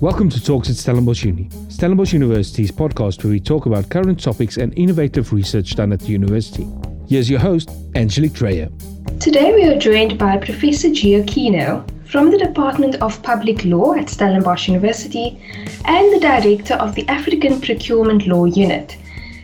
Welcome 0.00 0.28
to 0.28 0.44
Talks 0.44 0.68
at 0.68 0.76
Stellenbosch 0.76 1.24
Uni, 1.24 1.48
Stellenbosch 1.70 2.12
University's 2.12 2.70
podcast 2.70 3.24
where 3.24 3.30
we 3.30 3.40
talk 3.40 3.64
about 3.64 3.88
current 3.88 4.22
topics 4.22 4.58
and 4.58 4.76
innovative 4.78 5.32
research 5.32 5.74
done 5.74 5.90
at 5.90 6.00
the 6.00 6.08
university. 6.08 6.68
Here's 7.08 7.30
your 7.30 7.40
host, 7.40 7.70
Angelique 7.94 8.34
Dreyer. 8.34 8.68
Today 9.20 9.54
we 9.54 9.64
are 9.64 9.78
joined 9.78 10.18
by 10.18 10.36
Professor 10.36 10.92
Geo 10.92 11.22
Quinot 11.22 11.90
from 12.06 12.30
the 12.30 12.36
Department 12.36 12.96
of 12.96 13.22
Public 13.22 13.64
Law 13.64 13.94
at 13.94 14.10
Stellenbosch 14.10 14.68
University 14.68 15.40
and 15.86 16.12
the 16.12 16.20
Director 16.20 16.74
of 16.74 16.94
the 16.94 17.08
African 17.08 17.58
Procurement 17.58 18.26
Law 18.26 18.44
Unit. 18.44 18.98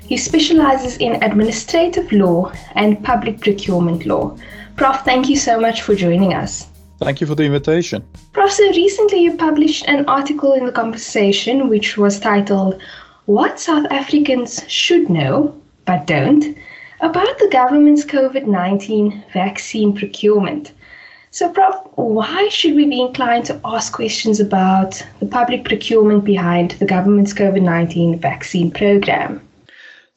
He 0.07 0.19
specializes 0.19 0.99
in 0.99 1.23
administrative 1.23 2.13
law 2.13 2.53
and 2.75 3.03
public 3.03 3.41
procurement 3.41 4.05
law. 4.05 4.37
Prof, 4.77 5.01
thank 5.07 5.31
you 5.31 5.37
so 5.37 5.59
much 5.59 5.81
for 5.81 5.95
joining 5.95 6.35
us. 6.35 6.67
Thank 7.05 7.21
you 7.21 7.27
for 7.27 7.35
the 7.35 7.45
invitation. 7.45 8.05
Prof, 8.33 8.57
recently 8.59 9.25
you 9.25 9.37
published 9.37 9.85
an 9.89 10.05
article 10.07 10.53
in 10.53 10.67
The 10.67 10.73
Conversation 10.73 11.69
which 11.69 11.99
was 11.99 12.21
titled 12.21 12.81
What 13.27 13.59
South 13.59 13.87
Africans 13.91 14.63
Should 14.69 15.11
Know 15.11 15.61
But 15.85 16.07
Don't 16.07 16.57
about 17.01 17.39
the 17.41 17.49
government's 17.51 18.05
COVID 18.05 18.47
19 18.47 19.25
vaccine 19.33 19.93
procurement. 19.97 20.71
So, 21.33 21.49
Prof, 21.49 21.75
why 21.97 22.49
should 22.49 22.77
we 22.77 22.87
be 22.87 23.01
inclined 23.01 23.47
to 23.47 23.61
ask 23.65 23.93
questions 23.93 24.39
about 24.39 25.03
the 25.19 25.27
public 25.27 25.65
procurement 25.65 26.25
behind 26.25 26.73
the 26.73 26.87
government's 26.87 27.35
COVID 27.35 27.63
19 27.63 28.21
vaccine 28.21 28.71
program? 28.71 29.41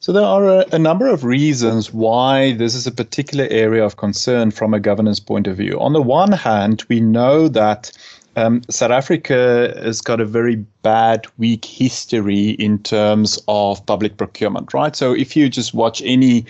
So, 0.06 0.12
there 0.12 0.22
are 0.22 0.60
a, 0.60 0.64
a, 0.70 0.78
number 0.78 1.08
of 1.08 1.24
reasons 1.24 1.92
why 1.92 2.52
this 2.52 2.76
is 2.76 2.86
a 2.86 2.92
particular 2.92 3.48
area 3.50 3.84
of 3.84 3.96
concern 3.96 4.52
from 4.52 4.72
a 4.72 4.78
governance 4.78 5.18
point 5.18 5.48
of 5.48 5.56
view. 5.56 5.80
On 5.80 5.94
the 5.94 6.00
one 6.00 6.30
hand, 6.30 6.84
we 6.88 7.00
know 7.00 7.48
that 7.48 7.90
um, 8.36 8.62
South 8.70 8.92
Africa 8.92 9.74
has 9.82 10.00
got 10.00 10.20
a 10.20 10.24
very 10.24 10.64
bad, 10.84 11.26
weak 11.38 11.64
history 11.64 12.50
in 12.50 12.78
terms 12.84 13.36
of 13.48 13.84
public 13.86 14.16
procurement, 14.16 14.72
right? 14.72 14.94
So 14.94 15.12
if 15.12 15.34
you 15.34 15.48
just 15.48 15.74
watch 15.74 16.00
any 16.04 16.46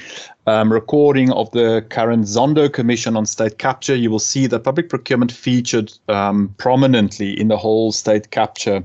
um, 0.47 0.71
recording 0.71 1.33
of 1.33 1.51
the 1.53 1.83
current 1.89 2.27
Zondo 2.27 2.71
Commission 2.71 3.17
on 3.17 3.25
State 3.25 3.57
Capture, 3.57 3.97
you 3.97 4.11
will 4.11 4.19
see 4.19 4.47
that 4.49 4.65
public 4.65 4.91
procurement 4.91 5.33
featured 5.33 5.95
um, 6.11 6.55
prominently 6.59 7.41
in 7.41 7.49
the 7.49 7.57
whole 7.57 7.91
state 7.91 8.33
capture 8.33 8.85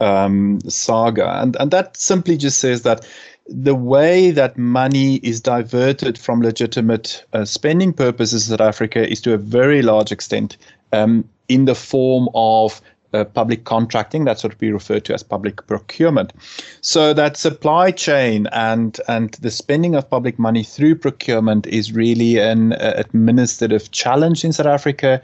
um, 0.00 0.60
saga. 0.68 1.40
And, 1.40 1.56
and 1.56 1.72
that 1.72 1.96
simply 1.96 2.36
just 2.36 2.58
says 2.58 2.82
that 2.82 3.04
the 3.46 3.74
way 3.74 4.30
that 4.30 4.56
money 4.56 5.16
is 5.16 5.40
diverted 5.40 6.18
from 6.18 6.40
legitimate 6.40 7.24
uh, 7.32 7.44
spending 7.44 7.92
purposes 7.92 8.50
in 8.50 8.56
South 8.56 8.66
Africa 8.66 9.08
is 9.08 9.20
to 9.20 9.34
a 9.34 9.38
very 9.38 9.82
large 9.82 10.10
extent 10.12 10.56
um, 10.92 11.28
in 11.48 11.66
the 11.66 11.74
form 11.74 12.28
of 12.34 12.80
uh, 13.12 13.24
public 13.24 13.64
contracting. 13.64 14.24
That's 14.24 14.42
what 14.42 14.58
we 14.60 14.72
refer 14.72 14.98
to 15.00 15.14
as 15.14 15.22
public 15.22 15.66
procurement. 15.66 16.32
So 16.80 17.12
that 17.14 17.36
supply 17.36 17.90
chain 17.92 18.48
and 18.52 18.98
and 19.08 19.34
the 19.34 19.50
spending 19.50 19.94
of 19.94 20.08
public 20.08 20.38
money 20.38 20.64
through 20.64 20.96
procurement 20.96 21.66
is 21.66 21.92
really 21.92 22.38
an 22.38 22.72
uh, 22.72 22.94
administrative 22.96 23.90
challenge 23.90 24.44
in 24.44 24.52
South 24.52 24.66
Africa. 24.66 25.20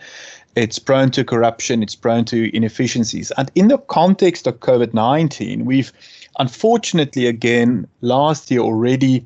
It's 0.56 0.78
prone 0.78 1.10
to 1.12 1.24
corruption. 1.24 1.82
It's 1.82 1.96
prone 1.96 2.24
to 2.26 2.54
inefficiencies. 2.54 3.32
And 3.32 3.50
in 3.54 3.68
the 3.68 3.78
context 3.78 4.46
of 4.46 4.60
COVID 4.60 4.92
nineteen, 4.94 5.64
we've 5.64 5.92
unfortunately 6.40 7.26
again 7.26 7.86
last 8.00 8.50
year 8.50 8.60
already 8.60 9.24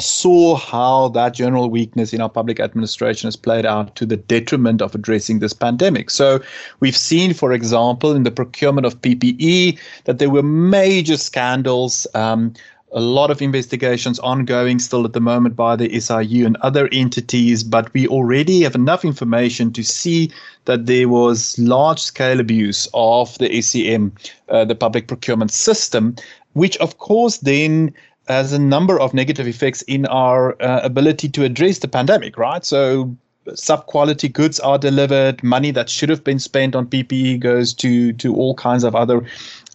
saw 0.00 0.56
how 0.56 1.08
that 1.08 1.34
general 1.34 1.70
weakness 1.70 2.12
in 2.12 2.20
our 2.20 2.28
public 2.28 2.58
administration 2.58 3.26
has 3.28 3.36
played 3.36 3.64
out 3.64 3.94
to 3.94 4.04
the 4.04 4.16
detriment 4.16 4.82
of 4.82 4.94
addressing 4.94 5.38
this 5.38 5.52
pandemic. 5.52 6.10
So 6.10 6.40
we've 6.80 6.96
seen, 6.96 7.32
for 7.32 7.52
example, 7.52 8.12
in 8.12 8.24
the 8.24 8.30
procurement 8.30 8.86
of 8.86 9.00
PPE, 9.00 9.78
that 10.04 10.18
there 10.18 10.30
were 10.30 10.42
major 10.42 11.16
scandals. 11.16 12.06
Um, 12.14 12.54
a 12.94 13.00
lot 13.00 13.30
of 13.30 13.40
investigations 13.40 14.18
ongoing 14.18 14.78
still 14.78 15.06
at 15.06 15.14
the 15.14 15.20
moment 15.20 15.56
by 15.56 15.76
the 15.76 15.98
SIU 15.98 16.44
and 16.44 16.56
other 16.58 16.90
entities, 16.92 17.64
but 17.64 17.92
we 17.94 18.06
already 18.06 18.62
have 18.62 18.74
enough 18.74 19.02
information 19.02 19.72
to 19.72 19.82
see 19.82 20.30
that 20.66 20.84
there 20.84 21.08
was 21.08 21.58
large 21.58 22.00
scale 22.00 22.38
abuse 22.38 22.88
of 22.92 23.36
the 23.38 23.48
SCM, 23.48 24.12
uh, 24.50 24.66
the 24.66 24.74
public 24.74 25.08
procurement 25.08 25.50
system, 25.50 26.14
which 26.54 26.76
of 26.78 26.98
course 26.98 27.38
then 27.38 27.94
has 28.28 28.52
a 28.52 28.58
number 28.58 29.00
of 29.00 29.14
negative 29.14 29.46
effects 29.48 29.82
in 29.82 30.06
our 30.06 30.60
uh, 30.62 30.80
ability 30.82 31.28
to 31.28 31.44
address 31.44 31.80
the 31.80 31.88
pandemic, 31.88 32.38
right? 32.38 32.64
So 32.64 33.16
sub 33.54 33.86
quality 33.86 34.28
goods 34.28 34.60
are 34.60 34.78
delivered, 34.78 35.42
money 35.42 35.70
that 35.72 35.88
should 35.88 36.08
have 36.08 36.22
been 36.22 36.38
spent 36.38 36.74
on 36.74 36.86
PPE 36.86 37.40
goes 37.40 37.74
to 37.74 38.12
to 38.14 38.34
all 38.34 38.54
kinds 38.54 38.84
of 38.84 38.94
other 38.94 39.26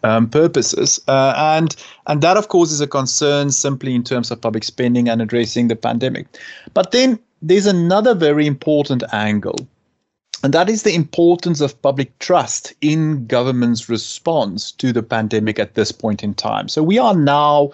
um, 0.03 0.29
purposes, 0.29 0.99
uh, 1.07 1.33
and 1.35 1.75
and 2.07 2.21
that 2.21 2.37
of 2.37 2.47
course 2.47 2.71
is 2.71 2.81
a 2.81 2.87
concern 2.87 3.51
simply 3.51 3.95
in 3.95 4.03
terms 4.03 4.31
of 4.31 4.39
public 4.39 4.63
spending 4.63 5.09
and 5.09 5.21
addressing 5.21 5.67
the 5.67 5.75
pandemic. 5.75 6.27
But 6.73 6.91
then 6.91 7.19
there's 7.41 7.65
another 7.65 8.15
very 8.15 8.47
important 8.47 9.03
angle, 9.11 9.67
and 10.43 10.53
that 10.53 10.69
is 10.69 10.83
the 10.83 10.93
importance 10.93 11.61
of 11.61 11.81
public 11.81 12.17
trust 12.19 12.73
in 12.81 13.25
government's 13.27 13.89
response 13.89 14.71
to 14.73 14.93
the 14.93 15.03
pandemic 15.03 15.59
at 15.59 15.73
this 15.73 15.91
point 15.91 16.23
in 16.23 16.33
time. 16.33 16.67
So 16.67 16.83
we 16.83 16.99
are 16.99 17.15
now 17.15 17.71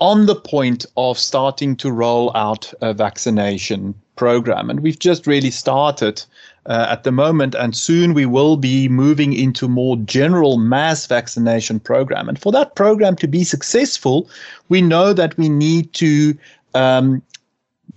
on 0.00 0.24
the 0.24 0.34
point 0.34 0.86
of 0.96 1.18
starting 1.18 1.76
to 1.76 1.92
roll 1.92 2.34
out 2.34 2.72
a 2.80 2.94
vaccination 2.94 3.94
program. 4.16 4.70
And 4.70 4.80
we've 4.80 4.98
just 4.98 5.26
really 5.26 5.50
started 5.50 6.22
uh, 6.66 6.86
at 6.88 7.04
the 7.04 7.12
moment, 7.12 7.54
and 7.54 7.76
soon 7.76 8.14
we 8.14 8.26
will 8.26 8.56
be 8.56 8.88
moving 8.88 9.32
into 9.32 9.68
more 9.68 9.96
general 9.98 10.58
mass 10.58 11.06
vaccination 11.06 11.80
program. 11.80 12.28
And 12.28 12.38
for 12.38 12.52
that 12.52 12.74
program 12.74 13.16
to 13.16 13.28
be 13.28 13.44
successful, 13.44 14.28
we 14.68 14.80
know 14.80 15.12
that 15.12 15.36
we 15.36 15.48
need 15.48 15.92
to 15.94 16.36
um, 16.74 17.22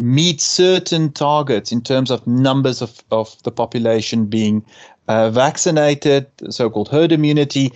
meet 0.02 0.42
certain 0.42 1.12
targets 1.12 1.72
in 1.72 1.82
terms 1.82 2.12
of 2.12 2.26
numbers 2.26 2.82
of, 2.82 3.04
of 3.12 3.42
the 3.44 3.52
population 3.52 4.26
being 4.26 4.66
uh, 5.08 5.30
vaccinated, 5.30 6.28
so-called 6.50 6.90
herd 6.90 7.12
immunity, 7.12 7.72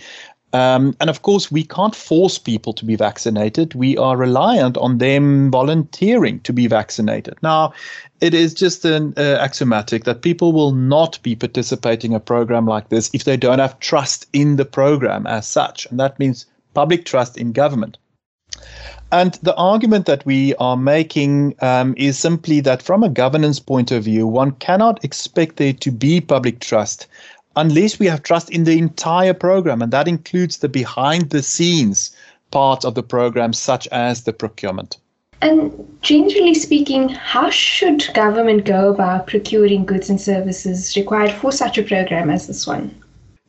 um, 0.54 0.96
and 0.98 1.10
of 1.10 1.22
course, 1.22 1.52
we 1.52 1.62
can't 1.62 1.94
force 1.94 2.38
people 2.38 2.72
to 2.72 2.84
be 2.84 2.96
vaccinated. 2.96 3.74
We 3.74 3.98
are 3.98 4.16
reliant 4.16 4.78
on 4.78 4.98
them 4.98 5.50
volunteering 5.50 6.40
to 6.40 6.52
be 6.54 6.66
vaccinated. 6.66 7.36
Now, 7.42 7.74
it 8.20 8.32
is 8.32 8.54
just 8.54 8.84
an 8.84 9.12
uh, 9.18 9.38
axiomatic 9.40 10.04
that 10.04 10.22
people 10.22 10.52
will 10.52 10.72
not 10.72 11.22
be 11.22 11.36
participating 11.36 12.12
in 12.12 12.16
a 12.16 12.20
program 12.20 12.66
like 12.66 12.88
this 12.88 13.10
if 13.12 13.24
they 13.24 13.36
don't 13.36 13.58
have 13.58 13.78
trust 13.80 14.26
in 14.32 14.56
the 14.56 14.64
program 14.64 15.26
as 15.26 15.46
such. 15.46 15.86
And 15.86 16.00
that 16.00 16.18
means 16.18 16.46
public 16.72 17.04
trust 17.04 17.36
in 17.36 17.52
government. 17.52 17.98
And 19.10 19.34
the 19.42 19.56
argument 19.56 20.04
that 20.06 20.26
we 20.26 20.54
are 20.56 20.76
making 20.76 21.54
um, 21.60 21.94
is 21.96 22.18
simply 22.18 22.60
that 22.60 22.82
from 22.82 23.02
a 23.02 23.08
governance 23.08 23.58
point 23.58 23.90
of 23.90 24.04
view, 24.04 24.26
one 24.26 24.52
cannot 24.52 25.02
expect 25.02 25.56
there 25.56 25.72
to 25.72 25.90
be 25.90 26.20
public 26.20 26.60
trust 26.60 27.06
unless 27.56 27.98
we 27.98 28.06
have 28.06 28.22
trust 28.22 28.50
in 28.50 28.64
the 28.64 28.78
entire 28.78 29.34
program, 29.34 29.82
and 29.82 29.92
that 29.92 30.06
includes 30.06 30.58
the 30.58 30.68
behind 30.68 31.30
the 31.30 31.42
scenes 31.42 32.14
parts 32.50 32.84
of 32.84 32.94
the 32.94 33.02
program, 33.02 33.52
such 33.52 33.88
as 33.88 34.24
the 34.24 34.32
procurement. 34.32 34.96
And 35.40 35.72
generally 36.02 36.54
speaking, 36.54 37.08
how 37.08 37.50
should 37.50 38.08
government 38.14 38.64
go 38.64 38.92
about 38.92 39.26
procuring 39.26 39.84
goods 39.84 40.08
and 40.08 40.20
services 40.20 40.96
required 40.96 41.32
for 41.32 41.52
such 41.52 41.78
a 41.78 41.82
program 41.82 42.30
as 42.30 42.46
this 42.46 42.66
one? 42.66 42.94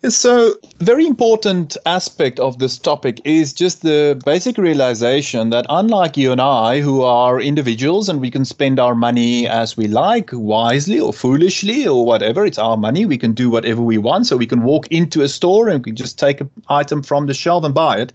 So, 0.07 0.55
very 0.77 1.05
important 1.05 1.75
aspect 1.85 2.39
of 2.39 2.59
this 2.59 2.77
topic 2.77 3.19
is 3.25 3.51
just 3.51 3.81
the 3.81 4.21
basic 4.25 4.57
realization 4.57 5.49
that 5.49 5.65
unlike 5.67 6.15
you 6.15 6.31
and 6.31 6.39
I, 6.39 6.79
who 6.79 7.01
are 7.01 7.41
individuals 7.41 8.07
and 8.07 8.21
we 8.21 8.31
can 8.31 8.45
spend 8.45 8.79
our 8.79 8.95
money 8.95 9.45
as 9.45 9.75
we 9.75 9.89
like, 9.89 10.29
wisely 10.31 11.01
or 11.01 11.11
foolishly 11.11 11.85
or 11.85 12.05
whatever, 12.05 12.45
it's 12.45 12.57
our 12.57 12.77
money, 12.77 13.05
we 13.05 13.17
can 13.17 13.33
do 13.33 13.49
whatever 13.49 13.81
we 13.81 13.97
want. 13.97 14.27
So, 14.27 14.37
we 14.37 14.47
can 14.47 14.63
walk 14.63 14.87
into 14.87 15.21
a 15.21 15.27
store 15.27 15.67
and 15.67 15.83
we 15.83 15.91
can 15.91 15.97
just 15.97 16.17
take 16.17 16.39
an 16.39 16.49
item 16.69 17.03
from 17.03 17.25
the 17.25 17.33
shelf 17.33 17.65
and 17.65 17.75
buy 17.75 17.99
it. 17.99 18.13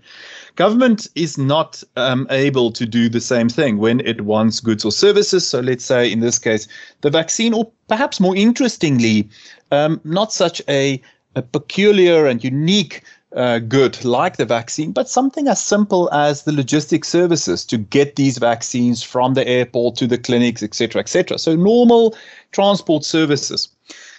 Government 0.55 1.07
is 1.13 1.37
not 1.37 1.83
um, 1.97 2.25
able 2.31 2.71
to 2.71 2.87
do 2.87 3.09
the 3.09 3.21
same 3.21 3.47
thing 3.47 3.77
when 3.77 3.99
it 3.99 4.21
wants 4.21 4.59
goods 4.59 4.85
or 4.85 4.91
services. 4.91 5.47
So, 5.47 5.59
let's 5.59 5.85
say 5.85 6.11
in 6.11 6.19
this 6.19 6.39
case, 6.39 6.67
the 7.01 7.11
vaccine, 7.11 7.53
or 7.53 7.69
perhaps 7.87 8.19
more 8.19 8.35
interestingly, 8.35 9.29
um, 9.71 10.01
not 10.03 10.33
such 10.33 10.63
a 10.67 10.99
a 11.35 11.41
peculiar 11.41 12.25
and 12.25 12.43
unique 12.43 13.03
uh, 13.35 13.59
good 13.59 14.03
like 14.05 14.37
the 14.37 14.45
vaccine, 14.45 14.91
but 14.91 15.09
something 15.09 15.47
as 15.47 15.61
simple 15.61 16.09
as 16.13 16.43
the 16.43 16.51
logistic 16.51 17.03
services 17.03 17.65
to 17.65 17.77
get 17.77 18.15
these 18.15 18.37
vaccines 18.37 19.03
from 19.03 19.33
the 19.33 19.45
airport 19.47 19.95
to 19.97 20.07
the 20.07 20.17
clinics, 20.17 20.63
etc., 20.63 21.01
etc. 21.01 21.37
So 21.37 21.55
normal 21.55 22.15
transport 22.53 23.03
services. 23.03 23.67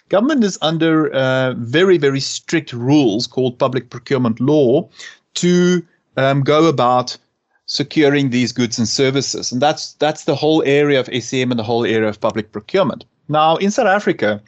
Government 0.08 0.44
is 0.44 0.58
under 0.62 1.12
uh, 1.12 1.54
very, 1.54 1.98
very 1.98 2.20
strict 2.20 2.72
rules 2.72 3.26
called 3.26 3.58
public 3.58 3.90
procurement 3.90 4.38
law 4.38 4.88
to 5.34 5.84
um, 6.16 6.42
go 6.42 6.66
about 6.66 7.16
securing 7.64 8.30
these 8.30 8.52
goods 8.52 8.78
and 8.78 8.88
services, 8.88 9.50
and 9.50 9.60
that's 9.60 9.94
that's 9.94 10.24
the 10.24 10.36
whole 10.36 10.62
area 10.64 11.00
of 11.00 11.06
SCM 11.08 11.50
and 11.50 11.58
the 11.58 11.64
whole 11.64 11.84
area 11.84 12.08
of 12.08 12.20
public 12.20 12.52
procurement. 12.52 13.04
Now, 13.28 13.56
in 13.56 13.72
South 13.72 13.88
Africa, 13.88 14.40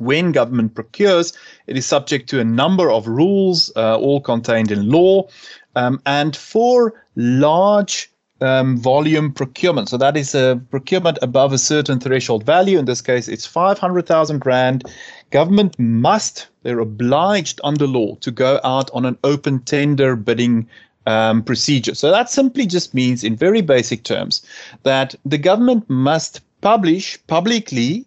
when 0.00 0.32
government 0.32 0.74
procures, 0.74 1.32
it 1.66 1.76
is 1.76 1.86
subject 1.86 2.28
to 2.30 2.40
a 2.40 2.44
number 2.44 2.90
of 2.90 3.06
rules, 3.06 3.72
uh, 3.76 3.96
all 3.98 4.20
contained 4.20 4.70
in 4.70 4.90
law. 4.90 5.28
Um, 5.76 6.00
and 6.06 6.36
for 6.36 6.94
large 7.16 8.10
um, 8.40 8.76
volume 8.78 9.32
procurement, 9.32 9.88
so 9.88 9.96
that 9.96 10.16
is 10.16 10.34
a 10.34 10.60
procurement 10.70 11.18
above 11.22 11.52
a 11.52 11.58
certain 11.58 12.00
threshold 12.00 12.44
value, 12.44 12.78
in 12.78 12.84
this 12.84 13.00
case, 13.00 13.28
it's 13.28 13.46
500,000 13.46 14.44
Rand, 14.46 14.84
government 15.30 15.78
must, 15.78 16.48
they're 16.62 16.78
obliged 16.78 17.60
under 17.64 17.86
law 17.86 18.14
to 18.16 18.30
go 18.30 18.60
out 18.64 18.90
on 18.92 19.04
an 19.04 19.18
open 19.24 19.60
tender 19.60 20.16
bidding 20.16 20.68
um, 21.06 21.42
procedure. 21.42 21.94
So 21.94 22.10
that 22.10 22.30
simply 22.30 22.66
just 22.66 22.92
means, 22.92 23.24
in 23.24 23.34
very 23.34 23.62
basic 23.62 24.04
terms, 24.04 24.42
that 24.82 25.14
the 25.24 25.38
government 25.38 25.88
must 25.88 26.42
publish 26.60 27.18
publicly 27.28 28.04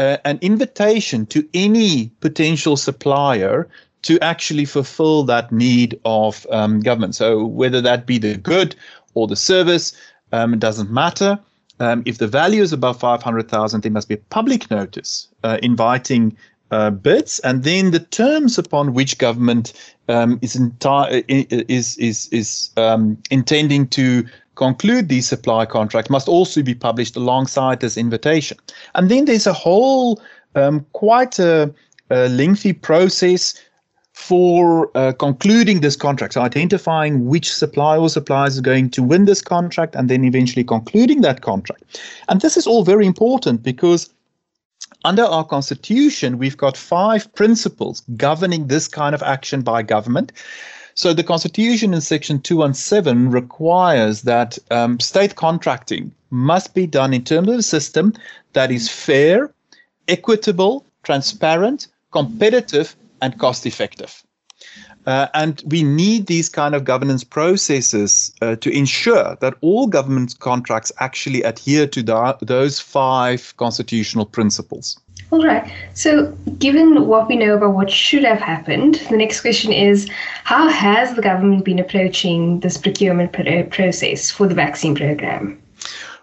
uh, 0.00 0.16
an 0.24 0.38
invitation 0.40 1.26
to 1.26 1.46
any 1.52 2.10
potential 2.20 2.74
supplier 2.76 3.68
to 4.00 4.18
actually 4.20 4.64
fulfill 4.64 5.24
that 5.24 5.52
need 5.52 6.00
of 6.06 6.46
um, 6.50 6.80
government. 6.80 7.14
So 7.14 7.44
whether 7.44 7.82
that 7.82 8.06
be 8.06 8.16
the 8.16 8.38
good 8.38 8.74
or 9.12 9.26
the 9.26 9.36
service, 9.36 9.92
um, 10.32 10.54
it 10.54 10.60
doesn't 10.60 10.90
matter. 10.90 11.38
Um, 11.80 12.02
if 12.06 12.16
the 12.16 12.26
value 12.26 12.62
is 12.62 12.72
above 12.72 12.98
500,000, 12.98 13.82
there 13.82 13.92
must 13.92 14.08
be 14.08 14.14
a 14.14 14.24
public 14.30 14.70
notice 14.70 15.28
uh, 15.44 15.58
inviting 15.62 16.34
uh, 16.70 16.90
bids, 16.90 17.38
and 17.40 17.64
then 17.64 17.90
the 17.90 18.00
terms 18.00 18.56
upon 18.56 18.94
which 18.94 19.18
government 19.18 19.74
um, 20.08 20.38
is, 20.40 20.56
enti- 20.56 21.24
is 21.28 21.96
is 21.98 22.28
is 22.28 22.70
um, 22.76 23.18
intending 23.30 23.88
to 23.88 24.24
conclude 24.60 25.08
these 25.08 25.26
supply 25.26 25.64
contracts 25.64 26.10
must 26.10 26.28
also 26.28 26.62
be 26.62 26.74
published 26.74 27.16
alongside 27.16 27.80
this 27.80 27.96
invitation. 27.96 28.58
And 28.94 29.10
then 29.10 29.24
there's 29.24 29.46
a 29.46 29.54
whole 29.54 30.20
um, 30.54 30.84
quite 30.92 31.38
a, 31.38 31.72
a, 32.10 32.28
lengthy 32.28 32.74
process 32.74 33.54
for 34.12 34.90
uh, 34.94 35.12
concluding 35.12 35.80
this 35.80 35.96
contract. 35.96 36.34
So 36.34 36.42
identifying 36.42 37.26
which 37.26 37.50
supplier 37.50 38.00
or 38.00 38.10
suppliers 38.10 38.58
are 38.58 38.68
going 38.72 38.90
to 38.90 39.02
win 39.02 39.24
this 39.24 39.40
contract 39.40 39.96
and 39.96 40.10
then 40.10 40.24
eventually 40.24 40.64
concluding 40.64 41.22
that 41.22 41.40
contract. 41.40 41.98
And 42.28 42.42
this 42.42 42.58
is 42.58 42.66
all 42.66 42.84
very 42.84 43.06
important 43.06 43.62
because 43.62 44.10
under 45.04 45.24
our 45.24 45.44
constitution, 45.44 46.36
we've 46.36 46.58
got 46.58 46.76
five 46.76 47.32
principles 47.34 48.02
governing 48.16 48.66
this 48.66 48.88
kind 48.88 49.14
of 49.14 49.22
action 49.22 49.62
by 49.62 49.82
government. 49.82 50.32
So 51.00 51.14
the 51.14 51.24
Constitution 51.24 51.94
in 51.94 52.02
Section 52.02 52.40
217 52.42 53.30
requires 53.30 54.20
that 54.24 54.58
um, 54.70 55.00
state 55.00 55.34
contracting 55.34 56.12
must 56.28 56.74
be 56.74 56.86
done 56.86 57.14
in 57.14 57.24
terms 57.24 57.48
of 57.48 57.54
a 57.54 57.62
system 57.62 58.12
that 58.52 58.70
is 58.70 58.90
fair, 58.90 59.50
equitable, 60.08 60.84
transparent, 61.02 61.86
competitive, 62.10 62.94
and 63.22 63.38
cost 63.38 63.64
effective. 63.64 64.22
Uh, 65.06 65.28
and 65.32 65.62
we 65.68 65.82
need 65.82 66.26
these 66.26 66.50
kind 66.50 66.74
of 66.74 66.84
governance 66.84 67.24
processes 67.24 68.30
uh, 68.42 68.56
to 68.56 68.68
ensure 68.70 69.38
that 69.40 69.54
all 69.62 69.86
government 69.86 70.38
contracts 70.40 70.92
actually 70.98 71.42
adhere 71.44 71.86
to 71.86 72.02
the, 72.02 72.36
those 72.42 72.78
five 72.78 73.56
constitutional 73.56 74.26
principles. 74.26 75.00
All 75.30 75.44
right. 75.44 75.72
So, 75.94 76.32
given 76.58 77.06
what 77.06 77.28
we 77.28 77.36
know 77.36 77.56
about 77.56 77.74
what 77.74 77.90
should 77.90 78.24
have 78.24 78.40
happened, 78.40 78.96
the 79.10 79.16
next 79.16 79.42
question 79.42 79.72
is 79.72 80.08
How 80.44 80.68
has 80.68 81.14
the 81.14 81.22
government 81.22 81.64
been 81.64 81.78
approaching 81.78 82.60
this 82.60 82.76
procurement 82.76 83.32
process 83.70 84.30
for 84.30 84.48
the 84.48 84.54
vaccine 84.56 84.96
program? 84.96 85.60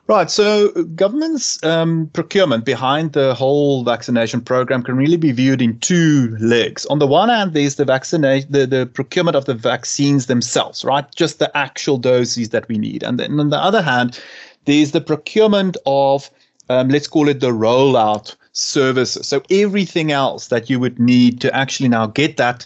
Right. 0.07 0.30
So, 0.30 0.71
government's 0.95 1.62
um, 1.63 2.09
procurement 2.12 2.65
behind 2.65 3.13
the 3.13 3.33
whole 3.33 3.86
vaccination 3.86 4.42
program 4.42 4.83
can 4.83 4.98
really 4.98 5.18
be 5.18 5.31
viewed 5.31 5.62
in 5.62 5.80
two 5.80 6.36
legs. 6.39 6.86
On 6.88 7.00
the 7.00 7.07
one 7.07 7.30
hand, 7.30 7.54
there's 7.54 7.75
the 7.75 7.86
vaccination, 7.86 8.51
the, 8.51 8.65
the 8.68 8.86
procurement 8.86 9.38
of 9.38 9.45
the 9.45 9.54
vaccines 9.54 10.25
themselves, 10.25 10.83
right? 10.83 11.06
Just 11.15 11.39
the 11.39 11.56
actual 11.56 11.98
doses 11.98 12.50
that 12.50 12.68
we 12.68 12.77
need. 12.77 13.04
And 13.04 13.19
then 13.19 13.39
on 13.39 13.51
the 13.51 13.57
other 13.57 13.81
hand, 13.81 14.19
there's 14.65 14.92
the 14.92 15.01
procurement 15.01 15.77
of, 15.86 16.30
um, 16.69 16.89
let's 16.89 17.07
call 17.07 17.30
it 17.30 17.39
the 17.39 17.51
rollout 17.51 18.36
services. 18.57 19.27
So 19.27 19.42
everything 19.51 20.12
else 20.12 20.48
that 20.48 20.69
you 20.69 20.80
would 20.80 21.00
need 21.00 21.39
to 21.42 21.56
actually 21.56 21.89
now 21.89 22.07
get 22.07 22.38
that 22.38 22.65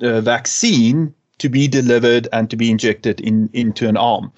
uh, 0.00 0.20
vaccine 0.20 1.14
to 1.38 1.48
be 1.48 1.68
delivered 1.68 2.26
and 2.32 2.50
to 2.50 2.56
be 2.56 2.68
injected 2.68 3.20
in 3.20 3.48
into 3.52 3.88
an 3.88 3.96
arm. 3.96 4.32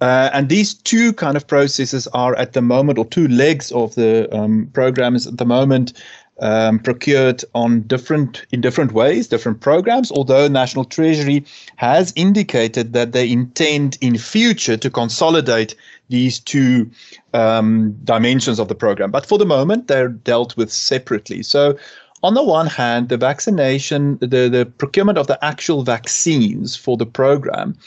Uh, 0.00 0.30
and 0.32 0.48
these 0.48 0.74
two 0.74 1.12
kind 1.12 1.36
of 1.36 1.46
processes 1.46 2.08
are 2.08 2.34
at 2.34 2.52
the 2.52 2.62
moment, 2.62 2.98
or 2.98 3.04
two 3.04 3.28
legs 3.28 3.70
of 3.72 3.94
the 3.94 4.28
um, 4.36 4.68
at 4.74 5.36
the 5.36 5.46
moment 5.46 5.92
um, 6.40 6.78
procured 6.78 7.44
on 7.54 7.82
different 7.82 8.44
in 8.50 8.60
different 8.60 8.92
ways, 8.92 9.28
different 9.28 9.60
programs. 9.60 10.10
Although 10.10 10.48
National 10.48 10.84
Treasury 10.84 11.44
has 11.76 12.12
indicated 12.16 12.92
that 12.92 13.12
they 13.12 13.30
intend 13.30 13.98
in 14.00 14.18
future 14.18 14.76
to 14.76 14.90
consolidate 14.90 15.74
these 16.08 16.40
two 16.40 16.90
um, 17.34 17.92
dimensions 18.04 18.58
of 18.58 18.68
the 18.68 18.74
program, 18.74 19.10
but 19.10 19.26
for 19.26 19.38
the 19.38 19.46
moment 19.46 19.88
they're 19.88 20.08
dealt 20.08 20.56
with 20.56 20.72
separately. 20.72 21.42
So. 21.42 21.76
On 22.22 22.34
the 22.34 22.42
one 22.42 22.66
hand, 22.66 23.08
the 23.08 23.16
vaccination, 23.16 24.18
the, 24.18 24.50
the 24.50 24.70
procurement 24.76 25.16
of 25.16 25.26
the 25.26 25.42
actual 25.42 25.84
vaccines 25.84 26.76
for 26.76 26.98
the 26.98 27.06
program 27.06 27.78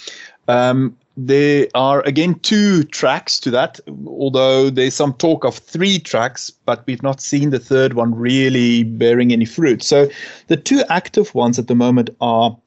um, 0.47 0.97
there 1.15 1.68
are 1.75 2.01
again 2.01 2.36
two 2.39 2.83
tracks 2.86 3.39
to 3.42 3.51
that, 3.51 3.80
although 4.07 4.69
there's 4.69 4.95
some 4.95 5.13
talk 5.13 5.44
of 5.45 5.56
three 5.56 6.00
tracks, 6.00 6.50
but 6.50 6.83
we've 6.88 7.04
not 7.04 7.21
seen 7.21 7.51
the 7.51 7.60
third 7.60 7.94
one 7.94 8.15
really 8.15 8.83
bearing 8.83 9.31
any 9.31 9.45
fruit. 9.45 9.83
So 9.83 10.10
the 10.48 10.57
two 10.57 10.83
active 10.89 11.33
ones 11.36 11.60
at 11.60 11.68
the 11.68 11.75
moment 11.75 12.10
are 12.19 12.57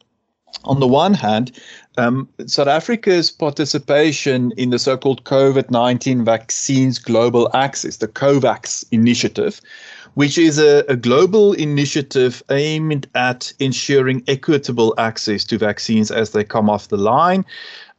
on 0.64 0.81
the 0.81 0.87
one 0.87 1.14
hand, 1.14 1.52
um, 1.98 2.28
South 2.46 2.69
Africa's 2.69 3.31
participation 3.31 4.52
in 4.56 4.70
the 4.70 4.78
so 4.78 4.96
called 4.96 5.25
COVID 5.25 5.70
19 5.70 6.25
Vaccines 6.25 6.98
Global 6.98 7.50
Access, 7.54 7.96
the 7.96 8.08
COVAX 8.08 8.84
initiative, 8.90 9.60
which 10.14 10.38
is 10.38 10.58
a, 10.58 10.84
a, 10.88 10.96
global 10.96 11.52
initiative 11.54 12.43
aimed 12.50 13.06
at 13.14 13.52
ensuring 13.60 14.22
equitable 14.28 14.94
access 14.98 15.44
to 15.44 15.58
vaccines 15.58 16.10
as 16.10 16.31
they 16.31 16.44
come 16.44 16.70
off 16.70 16.88
the 16.88 16.96
line. 16.96 17.44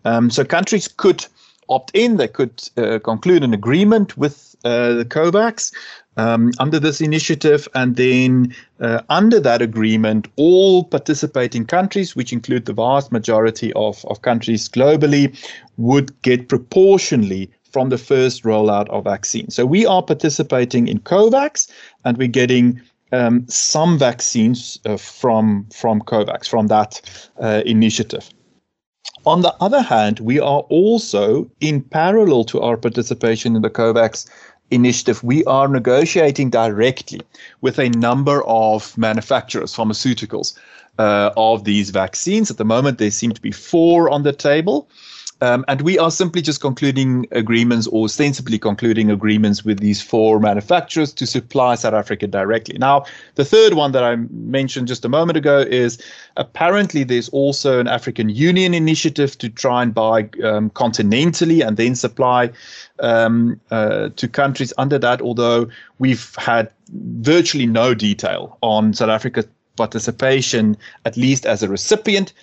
Um, 0.07 0.29
so 0.29 0.45
countries 0.45 0.87
could 0.87 1.25
opt 1.69 1.91
in, 1.93 2.17
they 2.17 2.29
could 2.29 2.63
uh, 2.77 2.99
conclude 3.03 3.43
an 3.43 3.53
agreement 3.53 4.17
with 4.17 4.55
uh, 4.63 4.93
the 4.93 5.05
COVAX 5.05 5.73
um, 6.15 6.51
under 6.59 6.79
this 6.79 7.01
initiative, 7.01 7.67
and 7.75 7.95
then 7.97 8.55
uh, 8.79 9.01
under 9.09 9.39
that 9.41 9.61
agreement, 9.61 10.27
all 10.37 10.85
participating 10.85 11.65
countries, 11.65 12.15
which 12.15 12.31
include 12.31 12.65
the 12.65 12.73
vast 12.73 13.11
majority 13.11 13.73
of, 13.73 14.05
of 14.05 14.21
countries 14.21 14.69
globally, 14.69 15.35
would 15.75 16.19
get 16.21 16.47
proportionally 16.47 17.51
from 17.71 17.89
the 17.89 17.97
first 17.97 18.43
rollout 18.43 18.87
of 18.89 19.03
vaccines. 19.03 19.55
So 19.55 19.65
we 19.65 19.85
are 19.85 20.01
participating 20.01 20.87
in 20.87 20.99
COVAX, 20.99 21.69
and 22.05 22.17
we're 22.17 22.29
getting 22.29 22.81
um, 23.11 23.45
some 23.47 23.99
vaccines 23.99 24.79
uh, 24.85 24.97
from 24.97 25.67
from 25.73 26.01
COVAX 26.01 26.47
from 26.47 26.67
that 26.67 27.01
uh, 27.41 27.61
initiative. 27.65 28.29
On 29.25 29.41
the 29.41 29.53
other 29.59 29.81
hand, 29.81 30.19
we 30.19 30.39
are 30.39 30.61
also, 30.69 31.49
in 31.59 31.81
parallel 31.81 32.43
to 32.45 32.61
our 32.61 32.77
participation 32.77 33.55
in 33.55 33.61
the 33.61 33.69
COVAX 33.69 34.25
initiative, 34.71 35.23
we 35.23 35.43
are 35.45 35.67
negotiating 35.67 36.49
directly 36.49 37.21
with 37.61 37.79
a 37.79 37.89
number 37.89 38.43
of 38.45 38.97
manufacturers, 38.97 39.73
pharmaceuticals, 39.73 40.57
uh, 40.99 41.31
of 41.37 41.63
these 41.63 41.89
vaccines. 41.89 42.49
At 42.51 42.57
the 42.57 42.65
moment, 42.65 42.97
there 42.97 43.11
seem 43.11 43.31
to 43.31 43.41
be 43.41 43.51
four 43.51 44.09
on 44.09 44.23
the 44.23 44.33
table. 44.33 44.89
Um, 45.41 45.63
and 45.67 45.81
we 45.81 45.99
are 45.99 46.09
simply 46.09 46.41
just 46.41 46.61
concluding 46.61 47.27
agreements 47.31 47.87
or 47.87 48.05
ostensibly 48.05 48.57
concluding 48.57 49.11
agreements 49.11 49.63
with 49.63 49.79
these 49.79 50.01
four 50.01 50.39
manufacturers 50.39 51.13
to 51.13 51.27
supply 51.27 51.75
South 51.75 51.93
Africa 51.93 52.25
directly. 52.25 52.77
Now, 52.79 53.05
the 53.35 53.45
third 53.45 53.73
one 53.73 53.91
that 53.91 54.03
I 54.03 54.15
mentioned 54.31 54.87
just 54.87 55.05
a 55.05 55.09
moment 55.09 55.37
ago 55.37 55.59
is 55.59 56.01
apparently 56.37 57.03
there's 57.03 57.29
also 57.29 57.79
an 57.79 57.87
African 57.87 58.29
Union 58.29 58.73
initiative 58.73 59.37
to 59.37 59.49
try 59.49 59.83
and 59.83 59.93
buy 59.93 60.29
um, 60.43 60.71
continentally 60.71 61.65
and 61.65 61.77
then 61.77 61.93
supply 61.93 62.49
um, 62.99 63.59
uh, 63.69 64.09
to 64.15 64.27
countries 64.27 64.73
under 64.79 64.97
that, 64.97 65.21
although 65.21 65.69
we've 65.99 66.33
had 66.35 66.71
virtually 66.89 67.67
no 67.67 67.93
detail 67.93 68.57
on 68.61 68.93
South 68.93 69.09
Africa's 69.09 69.47
participation, 69.75 70.75
at 71.05 71.15
least 71.15 71.45
as 71.45 71.61
a 71.61 71.69
recipient. 71.69 72.33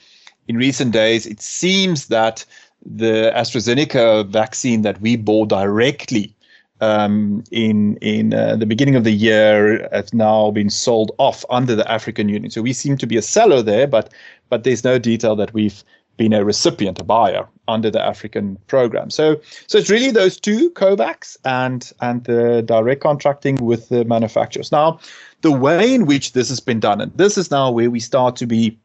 In 0.47 0.57
recent 0.57 0.93
days, 0.93 1.27
it 1.27 1.41
seems 1.41 2.09
that 2.09 2.45
the 2.85 3.33
AstraZeneca 3.35 4.27
vaccine 4.29 4.83
that 4.83 5.01
we 5.01 5.17
bought 5.17 5.49
directly 5.49 6.35
um, 6.81 7.45
in 7.51 7.97
in 7.99 8.35
uh, 8.35 8.57
the 8.57 8.67
beginning 8.67 8.97
of 8.97 9.05
the 9.05 9.13
year 9.13 9.89
has 9.93 10.13
now 10.13 10.51
been 10.51 10.71
sold 10.71 11.13
off 11.19 11.45
under 11.51 11.75
the 11.75 11.91
African 11.91 12.29
Union. 12.29 12.51
So 12.51 12.63
we 12.63 12.73
seem 12.73 12.97
to 12.99 13.07
be 13.07 13.17
a 13.17 13.23
seller 13.23 13.63
there, 13.63 13.87
but 13.87 14.13
but 14.51 14.65
there's 14.65 14.85
no 14.85 14.99
detail 14.99 15.37
that 15.37 15.55
we've 15.55 15.83
been 16.17 16.33
a 16.33 16.45
recipient, 16.45 17.01
a 17.01 17.05
buyer 17.05 17.47
under 17.67 17.91
the 17.91 18.01
African 18.01 18.57
program. 18.67 19.11
So, 19.11 19.41
so 19.67 19.79
it's 19.79 19.91
really 19.91 20.11
those 20.11 20.39
two, 20.39 20.71
COVAX 20.71 21.37
and 21.45 21.93
and 22.01 22.25
the 22.25 22.63
direct 22.63 23.03
contracting 23.03 23.57
with 23.57 23.89
the 23.89 24.05
manufacturers. 24.05 24.71
Now, 24.71 25.01
the 25.43 25.53
way 25.53 25.95
in 25.95 26.07
which 26.07 26.33
this 26.33 26.49
has 26.49 26.61
been 26.61 26.81
done, 26.81 27.01
and 27.01 27.13
this 27.17 27.37
is 27.39 27.51
now 27.51 27.71
where 27.71 27.91
we 27.91 28.01
start 28.01 28.37
to 28.37 28.47
be 28.47 28.79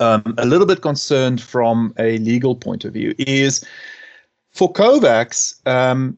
um, 0.00 0.34
a 0.38 0.46
little 0.46 0.66
bit 0.66 0.82
concerned 0.82 1.40
from 1.40 1.94
a 1.98 2.18
legal 2.18 2.54
point 2.54 2.84
of 2.84 2.92
view, 2.92 3.14
is 3.18 3.64
for 4.52 4.72
COVAX, 4.72 5.66
um, 5.66 6.16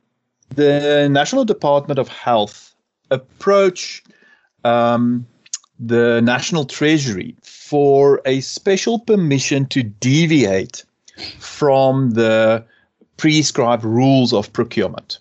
the 0.50 1.08
National 1.10 1.44
Department 1.44 1.98
of 1.98 2.08
Health 2.08 2.74
approach 3.10 4.02
um, 4.64 5.26
the 5.78 6.20
National 6.22 6.64
Treasury 6.64 7.34
for 7.42 8.20
a 8.24 8.40
special 8.40 8.98
permission 8.98 9.66
to 9.66 9.82
deviate 9.82 10.84
from 11.38 12.10
the 12.10 12.64
prescribed 13.16 13.84
rules 13.84 14.32
of 14.32 14.52
procurement. 14.52 15.18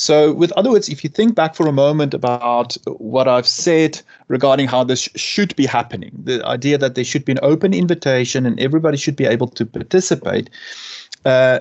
So, 0.00 0.32
with 0.32 0.50
other 0.52 0.70
words, 0.70 0.88
if 0.88 1.04
you 1.04 1.10
think 1.10 1.34
back 1.34 1.54
for 1.54 1.66
a 1.66 1.72
moment 1.72 2.14
about 2.14 2.74
what 2.86 3.28
I've 3.28 3.46
said 3.46 4.00
regarding 4.28 4.66
how 4.66 4.82
this 4.82 5.10
should 5.14 5.54
be 5.56 5.66
happening, 5.66 6.12
the 6.24 6.42
idea 6.46 6.78
that 6.78 6.94
there 6.94 7.04
should 7.04 7.26
be 7.26 7.32
an 7.32 7.38
open 7.42 7.74
invitation 7.74 8.46
and 8.46 8.58
everybody 8.58 8.96
should 8.96 9.14
be 9.14 9.26
able 9.26 9.48
to 9.48 9.66
participate, 9.66 10.48
uh, 11.26 11.60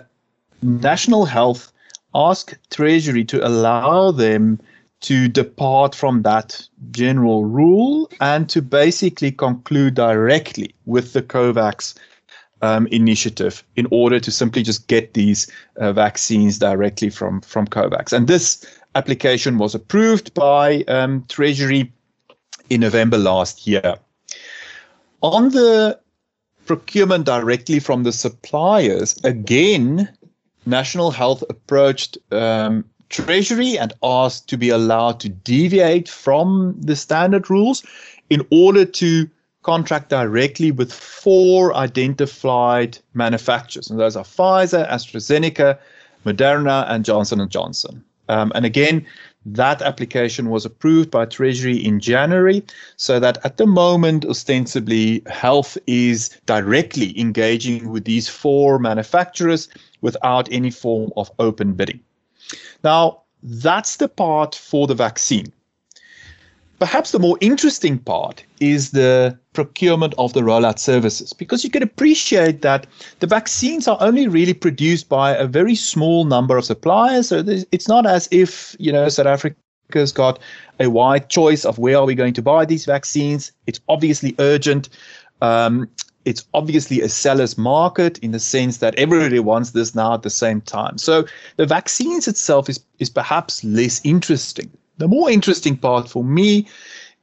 National 0.61 1.25
Health 1.25 1.73
asked 2.15 2.55
Treasury 2.69 3.25
to 3.25 3.45
allow 3.45 4.11
them 4.11 4.57
to 5.01 5.27
depart 5.27 5.93
from 5.93 6.21
that 6.21 6.65
general 6.91 7.43
rule 7.43 8.09
and 8.21 8.47
to 8.47 8.61
basically 8.61 9.33
conclude 9.33 9.95
directly 9.95 10.73
with 10.85 11.11
the 11.11 11.21
COVAX 11.21 11.93
um, 12.61 12.87
initiative 12.87 13.63
in 13.75 13.87
order 13.91 14.19
to 14.19 14.31
simply 14.31 14.63
just 14.63 14.87
get 14.87 15.13
these 15.13 15.51
uh, 15.77 15.93
vaccines 15.93 16.57
directly 16.59 17.09
from, 17.09 17.41
from 17.41 17.67
COVAX. 17.67 18.13
And 18.13 18.27
this 18.27 18.65
application 18.95 19.57
was 19.57 19.75
approved 19.75 20.33
by 20.33 20.83
um, 20.87 21.25
Treasury 21.29 21.91
in 22.69 22.81
November 22.81 23.17
last 23.17 23.67
year. 23.67 23.95
On 25.21 25.49
the 25.49 25.99
procurement 26.65 27.25
directly 27.25 27.79
from 27.79 28.03
the 28.03 28.11
suppliers, 28.11 29.19
again, 29.23 30.09
National 30.65 31.11
Health 31.11 31.43
approached 31.49 32.17
um, 32.31 32.85
Treasury 33.09 33.77
and 33.77 33.91
asked 34.03 34.47
to 34.49 34.57
be 34.57 34.69
allowed 34.69 35.19
to 35.21 35.29
deviate 35.29 36.07
from 36.07 36.75
the 36.79 36.95
standard 36.95 37.49
rules 37.49 37.83
in 38.29 38.45
order 38.51 38.85
to 38.85 39.27
contract 39.69 40.09
directly 40.09 40.71
with 40.71 40.91
four 40.91 41.75
identified 41.75 42.97
manufacturers, 43.13 43.87
and 43.87 43.99
those 43.99 44.15
are 44.15 44.23
Pfizer, 44.23 44.89
AstraZeneca, 44.89 45.77
Moderna, 46.25 46.89
and 46.89 47.05
Johnson 47.05 47.39
and 47.39 47.51
Johnson. 47.51 48.03
Um, 48.29 48.51
and 48.55 48.65
again, 48.65 49.05
that 49.45 49.83
application 49.83 50.49
was 50.49 50.65
approved 50.65 51.11
by 51.11 51.25
Treasury 51.25 51.77
in 51.77 51.99
January, 51.99 52.63
so 52.95 53.19
that 53.19 53.37
at 53.45 53.57
the 53.57 53.67
moment, 53.67 54.25
ostensibly, 54.25 55.21
health 55.27 55.77
is 55.85 56.29
directly 56.47 57.19
engaging 57.19 57.89
with 57.89 58.05
these 58.05 58.27
four 58.27 58.79
manufacturers 58.79 59.69
without 60.01 60.51
any 60.51 60.71
form 60.71 61.11
of 61.15 61.29
open 61.37 61.73
bidding. 61.73 61.99
Now, 62.83 63.21
that's 63.43 63.97
the 63.97 64.09
part 64.09 64.55
for 64.55 64.87
the 64.87 64.95
vaccine. 64.95 65.53
Perhaps 66.79 67.11
the 67.11 67.19
more 67.19 67.37
interesting 67.41 67.97
part 67.99 68.43
is 68.61 68.91
the 68.91 69.37
procurement 69.53 70.13
of 70.17 70.31
the 70.33 70.41
rollout 70.41 70.79
services 70.79 71.33
because 71.33 71.63
you 71.63 71.69
can 71.69 71.83
appreciate 71.83 72.61
that 72.61 72.87
the 73.19 73.27
vaccines 73.27 73.87
are 73.87 73.97
only 73.99 74.27
really 74.27 74.53
produced 74.53 75.09
by 75.09 75.35
a 75.35 75.45
very 75.45 75.75
small 75.75 76.23
number 76.23 76.55
of 76.55 76.63
suppliers. 76.63 77.27
So 77.29 77.43
it's 77.71 77.87
not 77.89 78.05
as 78.05 78.29
if, 78.31 78.75
you 78.79 78.91
know, 78.91 79.09
South 79.09 79.25
Africa's 79.25 80.13
got 80.13 80.39
a 80.79 80.89
wide 80.89 81.29
choice 81.29 81.65
of 81.65 81.77
where 81.77 81.97
are 81.97 82.05
we 82.05 82.15
going 82.15 82.33
to 82.35 82.41
buy 82.41 82.63
these 82.63 82.85
vaccines. 82.85 83.51
It's 83.67 83.81
obviously 83.89 84.33
urgent. 84.39 84.87
Um, 85.41 85.89
it's 86.25 86.45
obviously 86.53 87.01
a 87.01 87.09
seller's 87.09 87.57
market 87.57 88.19
in 88.19 88.31
the 88.31 88.39
sense 88.39 88.77
that 88.77 88.95
everybody 88.95 89.39
wants 89.39 89.71
this 89.71 89.95
now 89.95 90.13
at 90.13 90.21
the 90.21 90.29
same 90.29 90.61
time. 90.61 90.97
So 90.97 91.25
the 91.57 91.65
vaccines 91.65 92.27
itself 92.27 92.69
is, 92.69 92.79
is 92.99 93.09
perhaps 93.09 93.63
less 93.63 93.99
interesting. 94.03 94.69
The 94.99 95.07
more 95.07 95.31
interesting 95.31 95.77
part 95.77 96.09
for 96.09 96.23
me 96.23 96.67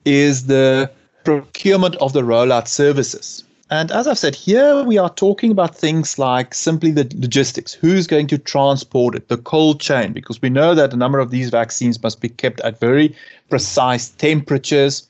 is 0.04 0.47
the 0.47 0.90
procurement 1.25 1.95
of 1.97 2.14
the 2.14 2.23
rollout 2.23 2.68
services. 2.68 3.45
And 3.68 3.90
as 3.90 4.06
I've 4.06 4.18
said, 4.18 4.35
here 4.35 4.83
we 4.85 4.97
are 4.97 5.11
talking 5.11 5.50
about 5.50 5.75
things 5.75 6.18
like 6.18 6.54
simply 6.54 6.90
the 6.92 7.11
logistics. 7.16 7.75
Who's 7.75 8.06
going 8.06 8.28
to 8.28 8.38
transport 8.38 9.14
it, 9.14 9.28
the 9.28 9.37
cold 9.37 9.80
chain, 9.80 10.12
because 10.12 10.40
we 10.40 10.49
know 10.49 10.75
that 10.75 10.92
a 10.92 10.97
number 10.97 11.18
of 11.18 11.30
these 11.30 11.50
vaccines 11.50 12.02
must 12.02 12.21
be 12.21 12.28
kept 12.28 12.61
at 12.61 12.80
very 12.80 13.14
precise 13.50 14.11
temperatures. 14.11 15.09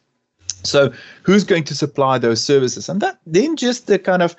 So, 0.65 0.93
who's 1.23 1.45
going 1.45 1.65
to 1.65 1.75
supply 1.75 2.19
those 2.19 2.43
services? 2.43 2.89
And 2.89 3.01
that 3.03 3.19
then 3.27 3.57
just 3.57 3.87
the 3.87 3.99
kind 3.99 4.23
of 4.23 4.35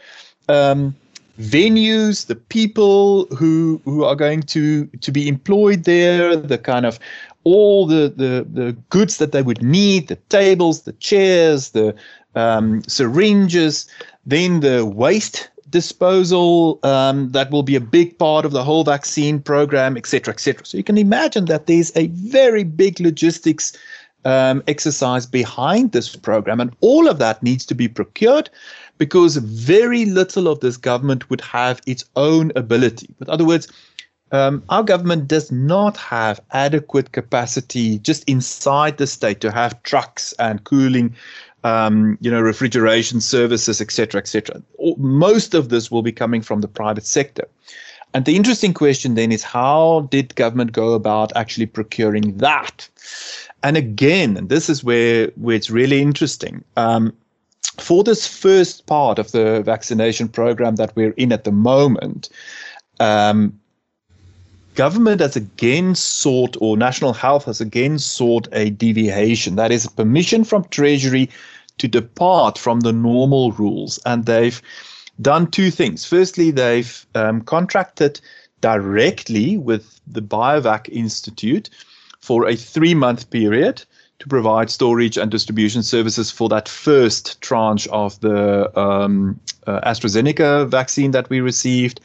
um, 0.49 0.95
venues, 1.39 2.25
the 2.25 2.35
people 2.35 3.25
who 3.27 3.79
who 3.85 4.03
are 4.03 4.15
going 4.15 4.41
to 4.43 4.87
to 4.87 5.11
be 5.11 5.27
employed 5.27 5.83
there, 5.83 6.35
the 6.35 6.57
kind 6.57 6.87
of 6.87 6.99
all 7.47 7.85
the, 7.85 8.13
the, 8.23 8.45
the 8.61 8.73
goods 8.89 9.17
that 9.17 9.31
they 9.31 9.41
would 9.41 9.63
need 9.63 10.09
the 10.09 10.17
tables, 10.27 10.81
the 10.81 10.91
chairs, 10.93 11.69
the 11.69 11.95
um, 12.35 12.83
syringes, 12.83 13.87
then 14.25 14.59
the 14.59 14.85
waste 14.85 15.49
disposal 15.69 16.79
um, 16.83 17.29
that 17.31 17.49
will 17.49 17.63
be 17.63 17.77
a 17.77 17.81
big 17.97 18.17
part 18.17 18.43
of 18.43 18.51
the 18.51 18.65
whole 18.65 18.83
vaccine 18.83 19.39
program, 19.39 19.95
etc., 19.95 20.33
etc. 20.33 20.65
So 20.65 20.77
you 20.77 20.83
can 20.83 20.97
imagine 20.97 21.45
that 21.45 21.67
there's 21.67 21.95
a 21.95 22.07
very 22.07 22.65
big 22.65 22.99
logistics 22.99 23.71
um, 24.25 24.61
exercise 24.67 25.25
behind 25.25 25.93
this 25.93 26.15
program, 26.17 26.59
and 26.59 26.75
all 26.81 27.07
of 27.07 27.17
that 27.19 27.41
needs 27.41 27.65
to 27.67 27.75
be 27.75 27.87
procured 27.87 28.49
because 28.97 29.37
very 29.37 30.03
little 30.03 30.49
of 30.49 30.59
this 30.59 30.75
government 30.75 31.29
would 31.29 31.41
have 31.41 31.81
its 31.85 32.03
own 32.17 32.51
ability. 32.57 33.07
In 33.21 33.29
other 33.29 33.45
words, 33.45 33.69
um, 34.31 34.63
our 34.69 34.83
government 34.83 35.27
does 35.27 35.51
not 35.51 35.97
have 35.97 36.41
adequate 36.51 37.11
capacity 37.11 37.99
just 37.99 38.23
inside 38.27 38.97
the 38.97 39.07
state 39.07 39.41
to 39.41 39.51
have 39.51 39.81
trucks 39.83 40.33
and 40.33 40.63
cooling, 40.63 41.15
um, 41.63 42.17
you 42.21 42.29
know, 42.29 42.41
refrigeration 42.41 43.21
services, 43.21 43.81
etc., 43.81 44.19
etc. 44.19 44.61
Most 44.97 45.53
of 45.53 45.69
this 45.69 45.89
will 45.89 46.01
be 46.01 46.11
coming 46.11 46.41
from 46.41 46.61
the 46.61 46.67
private 46.67 47.05
sector. 47.05 47.47
And 48.13 48.25
the 48.25 48.35
interesting 48.35 48.73
question 48.73 49.15
then 49.15 49.31
is 49.31 49.43
how 49.43 50.07
did 50.11 50.35
government 50.35 50.71
go 50.71 50.93
about 50.93 51.35
actually 51.35 51.65
procuring 51.65 52.37
that? 52.37 52.87
And 53.63 53.75
again, 53.75 54.37
and 54.37 54.49
this 54.49 54.69
is 54.69 54.83
where, 54.83 55.27
where 55.35 55.55
it's 55.55 55.69
really 55.69 56.01
interesting. 56.01 56.63
Um, 56.77 57.13
for 57.79 58.03
this 58.03 58.25
first 58.25 58.85
part 58.87 59.19
of 59.19 59.31
the 59.31 59.61
vaccination 59.61 60.29
program 60.29 60.77
that 60.77 60.95
we're 60.95 61.11
in 61.11 61.31
at 61.31 61.43
the 61.43 61.51
moment, 61.51 62.29
um, 62.99 63.59
government 64.77 65.19
has 65.21 65.35
again 65.35 65.95
sought, 65.95 66.55
or 66.61 66.77
national 66.77 67.11
health 67.11 67.45
has 67.45 67.59
again 67.59 67.97
sought 67.97 68.47
a 68.51 68.69
deviation. 68.69 69.55
That 69.55 69.71
is, 69.71 69.87
permission 69.87 70.43
from 70.43 70.65
Treasury 70.65 71.29
to 71.79 71.87
depart 71.87 72.57
from 72.59 72.81
the 72.81 72.93
normal 72.93 73.51
rules. 73.53 73.99
And 74.05 74.25
they've 74.25 74.61
done 75.19 75.49
two 75.49 75.71
things. 75.71 76.05
Firstly, 76.05 76.51
they've 76.51 77.05
um, 77.15 77.41
contracted 77.41 78.21
directly 78.61 79.57
with 79.57 79.99
the 80.05 80.21
BioVac 80.21 80.89
Institute 80.89 81.71
for 82.21 82.47
a 82.47 82.55
three 82.55 82.93
month 82.93 83.29
period 83.31 83.83
to 84.19 84.27
provide 84.27 84.69
storage 84.69 85.17
and 85.17 85.31
distribution 85.31 85.81
services 85.81 86.31
for 86.31 86.49
that 86.49 86.69
first 86.69 87.41
tranche 87.41 87.87
of 87.87 88.19
the 88.21 88.79
um, 88.79 89.39
uh, 89.65 89.81
AstraZeneca 89.81 90.67
vaccine 90.69 91.11
that 91.11 91.29
we 91.29 91.39
received. 91.39 91.99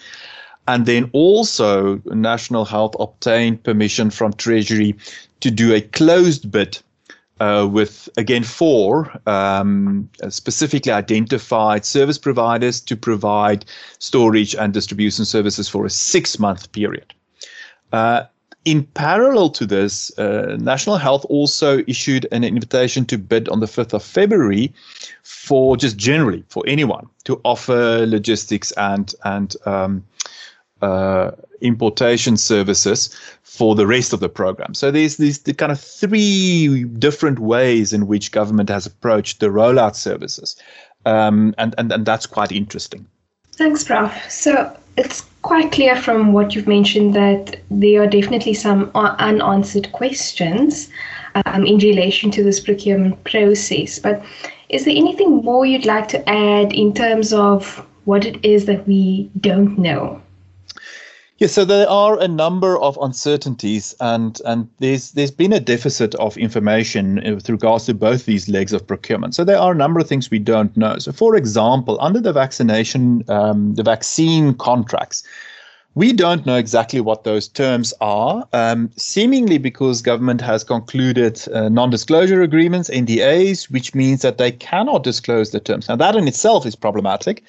And 0.68 0.86
then 0.86 1.10
also, 1.12 2.00
National 2.06 2.64
Health 2.64 2.94
obtained 3.00 3.64
permission 3.64 4.10
from 4.10 4.32
Treasury 4.34 4.96
to 5.40 5.50
do 5.50 5.74
a 5.74 5.80
closed 5.80 6.50
bid 6.50 6.78
uh, 7.40 7.66
with, 7.66 8.08
again, 8.16 8.44
four 8.44 9.10
um, 9.26 10.08
specifically 10.28 10.92
identified 10.92 11.84
service 11.84 12.18
providers 12.18 12.80
to 12.82 12.96
provide 12.96 13.64
storage 13.98 14.54
and 14.54 14.72
distribution 14.72 15.24
services 15.24 15.68
for 15.68 15.84
a 15.84 15.90
six 15.90 16.38
month 16.38 16.70
period. 16.70 17.12
Uh, 17.92 18.22
in 18.64 18.84
parallel 18.94 19.50
to 19.50 19.66
this, 19.66 20.16
uh, 20.18 20.56
National 20.60 20.96
Health 20.96 21.26
also 21.28 21.82
issued 21.88 22.28
an 22.30 22.44
invitation 22.44 23.04
to 23.06 23.18
bid 23.18 23.48
on 23.48 23.58
the 23.58 23.66
5th 23.66 23.92
of 23.92 24.04
February 24.04 24.72
for 25.24 25.76
just 25.76 25.96
generally 25.96 26.44
for 26.48 26.62
anyone 26.68 27.08
to 27.24 27.40
offer 27.44 28.06
logistics 28.06 28.70
and 28.72 29.14
and 29.24 29.56
um, 29.66 30.04
uh, 30.82 31.30
importation 31.60 32.36
services 32.36 33.16
for 33.42 33.74
the 33.74 33.86
rest 33.86 34.12
of 34.12 34.20
the 34.20 34.28
program. 34.28 34.74
So 34.74 34.90
there's 34.90 35.16
these 35.16 35.38
the 35.40 35.54
kind 35.54 35.72
of 35.72 35.80
three 35.80 36.84
different 36.84 37.38
ways 37.38 37.92
in 37.92 38.06
which 38.06 38.32
government 38.32 38.68
has 38.68 38.86
approached 38.86 39.40
the 39.40 39.46
rollout 39.46 39.94
services, 39.94 40.56
um, 41.06 41.54
and, 41.58 41.74
and 41.78 41.92
and 41.92 42.04
that's 42.04 42.26
quite 42.26 42.52
interesting. 42.52 43.06
Thanks, 43.52 43.84
Prof. 43.84 44.12
So 44.30 44.76
it's 44.96 45.22
quite 45.42 45.72
clear 45.72 45.96
from 45.96 46.32
what 46.32 46.54
you've 46.54 46.68
mentioned 46.68 47.14
that 47.14 47.60
there 47.70 48.02
are 48.02 48.06
definitely 48.06 48.54
some 48.54 48.90
unanswered 48.94 49.92
questions 49.92 50.88
um, 51.46 51.64
in 51.64 51.78
relation 51.78 52.30
to 52.30 52.42
this 52.42 52.60
procurement 52.60 53.22
process. 53.24 53.98
But 53.98 54.24
is 54.68 54.84
there 54.84 54.96
anything 54.96 55.44
more 55.44 55.66
you'd 55.66 55.86
like 55.86 56.08
to 56.08 56.28
add 56.28 56.72
in 56.72 56.94
terms 56.94 57.32
of 57.32 57.86
what 58.04 58.24
it 58.24 58.42
is 58.44 58.66
that 58.66 58.86
we 58.86 59.30
don't 59.40 59.78
know? 59.78 60.20
Yes, 61.38 61.52
so 61.52 61.64
there 61.64 61.88
are 61.88 62.20
a 62.20 62.28
number 62.28 62.78
of 62.78 62.98
uncertainties, 63.00 63.94
and 64.00 64.40
and 64.44 64.68
there's 64.78 65.12
there's 65.12 65.30
been 65.30 65.52
a 65.52 65.58
deficit 65.60 66.14
of 66.16 66.36
information 66.36 67.20
with 67.34 67.48
regards 67.48 67.86
to 67.86 67.94
both 67.94 68.26
these 68.26 68.48
legs 68.48 68.72
of 68.72 68.86
procurement. 68.86 69.34
So 69.34 69.42
there 69.42 69.58
are 69.58 69.72
a 69.72 69.74
number 69.74 69.98
of 69.98 70.06
things 70.06 70.30
we 70.30 70.38
don't 70.38 70.76
know. 70.76 70.98
So, 70.98 71.10
for 71.10 71.34
example, 71.34 71.96
under 72.00 72.20
the 72.20 72.32
vaccination, 72.32 73.24
um, 73.28 73.74
the 73.74 73.82
vaccine 73.82 74.54
contracts, 74.54 75.24
we 75.94 76.12
don't 76.12 76.44
know 76.46 76.56
exactly 76.56 77.00
what 77.00 77.24
those 77.24 77.48
terms 77.48 77.92
are, 78.00 78.46
um, 78.52 78.90
seemingly 78.96 79.58
because 79.58 80.02
government 80.02 80.42
has 80.42 80.62
concluded 80.62 81.42
uh, 81.52 81.70
non-disclosure 81.70 82.42
agreements 82.42 82.90
(NDAs), 82.90 83.70
which 83.70 83.94
means 83.94 84.20
that 84.20 84.36
they 84.36 84.52
cannot 84.52 85.02
disclose 85.02 85.50
the 85.50 85.60
terms. 85.60 85.88
Now, 85.88 85.96
that 85.96 86.14
in 86.14 86.28
itself 86.28 86.66
is 86.66 86.76
problematic 86.76 87.42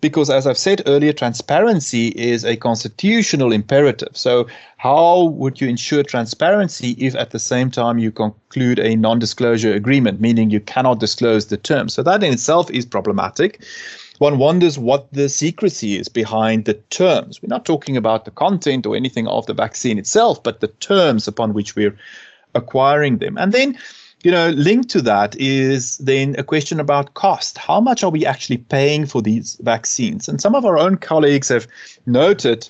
because 0.00 0.30
as 0.30 0.46
I've 0.46 0.58
said 0.58 0.82
earlier, 0.86 1.12
transparency 1.12 2.08
is 2.08 2.44
a 2.44 2.56
constitutional 2.56 3.52
imperative. 3.52 4.10
So 4.12 4.46
how 4.78 5.24
would 5.24 5.60
you 5.60 5.68
ensure 5.68 6.02
transparency 6.02 6.90
if 6.92 7.14
at 7.14 7.30
the 7.30 7.38
same 7.38 7.70
time 7.70 7.98
you 7.98 8.10
conclude 8.10 8.78
a 8.78 8.96
non-disclosure 8.96 9.74
agreement, 9.74 10.20
meaning 10.20 10.50
you 10.50 10.60
cannot 10.60 11.00
disclose 11.00 11.46
the 11.46 11.56
terms? 11.56 11.94
So 11.94 12.02
that 12.02 12.22
in 12.22 12.32
itself 12.32 12.70
is 12.70 12.86
problematic. 12.86 13.62
One 14.18 14.38
wonders 14.38 14.78
what 14.78 15.12
the 15.12 15.28
secrecy 15.28 15.98
is 15.98 16.08
behind 16.08 16.64
the 16.64 16.74
terms. 16.74 17.42
We're 17.42 17.48
not 17.48 17.66
talking 17.66 17.96
about 17.96 18.24
the 18.24 18.30
content 18.30 18.86
or 18.86 18.96
anything 18.96 19.26
of 19.28 19.46
the 19.46 19.54
vaccine 19.54 19.98
itself, 19.98 20.42
but 20.42 20.60
the 20.60 20.68
terms 20.68 21.28
upon 21.28 21.52
which 21.52 21.76
we're 21.76 21.96
acquiring 22.54 23.18
them. 23.18 23.36
And 23.36 23.52
then 23.52 23.78
you 24.26 24.32
know, 24.32 24.48
linked 24.48 24.90
to 24.90 25.00
that 25.02 25.36
is 25.36 25.98
then 25.98 26.34
a 26.36 26.42
question 26.42 26.80
about 26.80 27.14
cost. 27.14 27.56
How 27.58 27.80
much 27.80 28.02
are 28.02 28.10
we 28.10 28.26
actually 28.26 28.56
paying 28.56 29.06
for 29.06 29.22
these 29.22 29.56
vaccines? 29.60 30.28
And 30.28 30.40
some 30.40 30.56
of 30.56 30.64
our 30.64 30.76
own 30.76 30.96
colleagues 30.96 31.48
have 31.48 31.68
noted 32.06 32.68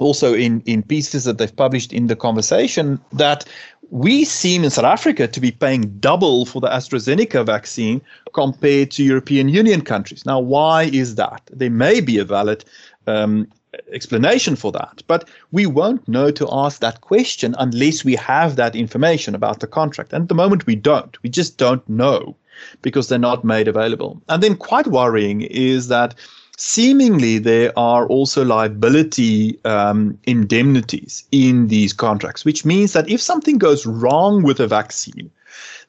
also 0.00 0.34
in, 0.34 0.62
in 0.62 0.82
pieces 0.82 1.22
that 1.26 1.38
they've 1.38 1.54
published 1.54 1.92
in 1.92 2.08
the 2.08 2.16
conversation 2.16 3.00
that 3.12 3.44
we 3.90 4.24
seem 4.24 4.64
in 4.64 4.70
South 4.70 4.84
Africa 4.84 5.28
to 5.28 5.40
be 5.40 5.52
paying 5.52 5.96
double 6.00 6.44
for 6.44 6.60
the 6.60 6.66
AstraZeneca 6.66 7.46
vaccine 7.46 8.02
compared 8.32 8.90
to 8.90 9.04
European 9.04 9.48
Union 9.48 9.80
countries. 9.80 10.26
Now, 10.26 10.40
why 10.40 10.90
is 10.92 11.14
that? 11.14 11.40
There 11.52 11.70
may 11.70 12.00
be 12.00 12.18
a 12.18 12.24
valid 12.24 12.64
um, 13.06 13.46
explanation 13.92 14.56
for 14.56 14.72
that. 14.72 15.02
But 15.06 15.28
we 15.52 15.66
won't 15.66 16.06
know 16.08 16.30
to 16.32 16.48
ask 16.50 16.80
that 16.80 17.00
question 17.00 17.54
unless 17.58 18.04
we 18.04 18.14
have 18.16 18.56
that 18.56 18.76
information 18.76 19.34
about 19.34 19.60
the 19.60 19.66
contract. 19.66 20.12
And 20.12 20.22
at 20.22 20.28
the 20.28 20.34
moment, 20.34 20.66
we 20.66 20.76
don't. 20.76 21.20
We 21.22 21.30
just 21.30 21.58
don't 21.58 21.86
know 21.88 22.36
because 22.82 23.08
they're 23.08 23.18
not 23.18 23.44
made 23.44 23.68
available. 23.68 24.22
And 24.28 24.42
then, 24.42 24.56
quite 24.56 24.86
worrying 24.86 25.42
is 25.42 25.88
that 25.88 26.14
seemingly 26.56 27.38
there 27.38 27.76
are 27.76 28.06
also 28.06 28.44
liability 28.44 29.58
um, 29.64 30.18
indemnities 30.24 31.24
in 31.32 31.68
these 31.68 31.92
contracts, 31.92 32.44
which 32.44 32.64
means 32.64 32.92
that 32.92 33.08
if 33.08 33.20
something 33.20 33.58
goes 33.58 33.86
wrong 33.86 34.42
with 34.42 34.60
a 34.60 34.68
vaccine, 34.68 35.30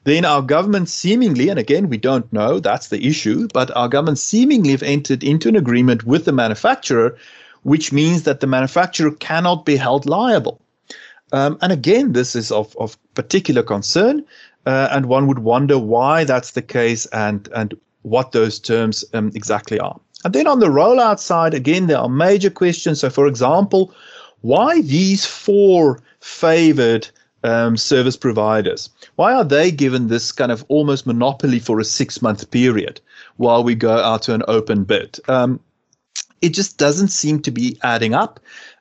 then 0.04 0.24
our 0.24 0.42
government 0.42 0.88
seemingly, 0.88 1.48
and 1.48 1.58
again, 1.58 1.88
we 1.88 1.96
don't 1.96 2.32
know, 2.32 2.60
that's 2.60 2.88
the 2.88 3.04
issue, 3.04 3.48
but 3.52 3.76
our 3.76 3.88
government 3.88 4.18
seemingly 4.18 4.70
have 4.70 4.82
entered 4.82 5.24
into 5.24 5.48
an 5.48 5.56
agreement 5.56 6.04
with 6.04 6.24
the 6.24 6.32
manufacturer 6.32 7.16
which 7.66 7.92
means 7.92 8.22
that 8.22 8.38
the 8.38 8.46
manufacturer 8.46 9.10
cannot 9.10 9.64
be 9.64 9.74
held 9.74 10.06
liable. 10.06 10.60
Um, 11.32 11.58
and 11.60 11.72
again, 11.72 12.12
this 12.12 12.36
is 12.36 12.52
of, 12.52 12.76
of 12.76 12.96
particular 13.14 13.64
concern, 13.64 14.24
uh, 14.66 14.86
and 14.92 15.06
one 15.06 15.26
would 15.26 15.40
wonder 15.40 15.76
why 15.76 16.22
that's 16.22 16.52
the 16.52 16.62
case 16.62 17.06
and, 17.06 17.48
and 17.56 17.74
what 18.02 18.30
those 18.30 18.60
terms 18.60 19.04
um, 19.14 19.32
exactly 19.34 19.80
are. 19.80 19.98
And 20.24 20.32
then 20.32 20.46
on 20.46 20.60
the 20.60 20.68
rollout 20.68 21.18
side, 21.18 21.54
again, 21.54 21.88
there 21.88 21.98
are 21.98 22.08
major 22.08 22.50
questions. 22.50 23.00
So, 23.00 23.10
for 23.10 23.26
example, 23.26 23.92
why 24.42 24.80
these 24.82 25.26
four 25.26 26.00
favored 26.20 27.10
um, 27.42 27.76
service 27.76 28.16
providers? 28.16 28.90
Why 29.16 29.32
are 29.32 29.44
they 29.44 29.72
given 29.72 30.06
this 30.06 30.30
kind 30.30 30.52
of 30.52 30.64
almost 30.68 31.04
monopoly 31.04 31.58
for 31.58 31.80
a 31.80 31.84
six 31.84 32.22
month 32.22 32.48
period 32.52 33.00
while 33.38 33.64
we 33.64 33.74
go 33.74 33.98
out 33.98 34.22
to 34.22 34.34
an 34.34 34.44
open 34.46 34.84
bid? 34.84 35.18
Um, 35.28 35.58
it 36.40 36.50
just 36.50 36.78
doesn't 36.78 37.08
seem 37.08 37.40
to 37.42 37.50
be 37.50 37.78
adding 37.82 38.14
up. 38.14 38.40